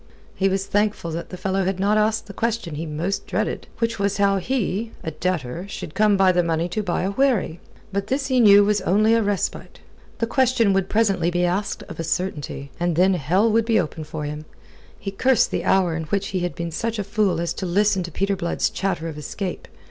[0.33, 3.99] He was thankful that the fellow had not asked the question he most dreaded, which
[3.99, 7.59] was how he, a debtor, should come by the money to buy a wherry.
[7.93, 9.79] But this he knew was only a respite.
[10.17, 14.23] The question would presently be asked of a certainty, and then hell would open for
[14.23, 14.45] him.
[14.97, 18.01] He cursed the hour in which he had been such a fool as to listen
[18.01, 19.67] to Peter Blood's chatter of escape.